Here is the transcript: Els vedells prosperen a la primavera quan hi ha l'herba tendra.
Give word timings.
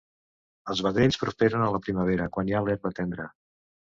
Els 0.73 0.79
vedells 0.85 1.19
prosperen 1.23 1.65
a 1.65 1.69
la 1.75 1.81
primavera 1.87 2.27
quan 2.37 2.49
hi 2.51 2.55
ha 2.61 2.65
l'herba 2.69 2.95
tendra. 3.01 3.29